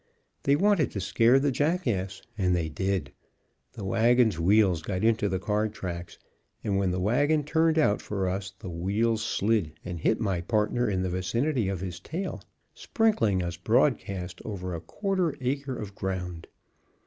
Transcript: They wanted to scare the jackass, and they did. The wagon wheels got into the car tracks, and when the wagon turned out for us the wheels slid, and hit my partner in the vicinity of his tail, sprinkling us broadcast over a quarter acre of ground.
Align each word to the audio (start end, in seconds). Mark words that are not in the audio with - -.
They 0.41 0.55
wanted 0.55 0.89
to 0.93 0.99
scare 0.99 1.39
the 1.39 1.51
jackass, 1.51 2.23
and 2.35 2.55
they 2.55 2.69
did. 2.69 3.11
The 3.73 3.85
wagon 3.85 4.31
wheels 4.31 4.81
got 4.81 5.03
into 5.03 5.29
the 5.29 5.37
car 5.37 5.67
tracks, 5.69 6.17
and 6.63 6.79
when 6.79 6.89
the 6.89 6.99
wagon 6.99 7.43
turned 7.43 7.77
out 7.77 8.01
for 8.01 8.27
us 8.27 8.51
the 8.57 8.69
wheels 8.71 9.21
slid, 9.23 9.73
and 9.85 9.99
hit 9.99 10.19
my 10.19 10.41
partner 10.41 10.89
in 10.89 11.03
the 11.03 11.09
vicinity 11.11 11.69
of 11.69 11.81
his 11.81 11.99
tail, 11.99 12.41
sprinkling 12.73 13.43
us 13.43 13.57
broadcast 13.57 14.41
over 14.43 14.73
a 14.73 14.81
quarter 14.81 15.35
acre 15.39 15.75
of 15.77 15.93
ground. 15.93 16.47